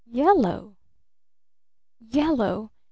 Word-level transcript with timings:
Yellow? 0.11 0.75
Yellow? 1.99 2.71